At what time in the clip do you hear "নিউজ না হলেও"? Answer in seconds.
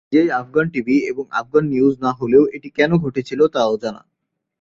1.67-2.43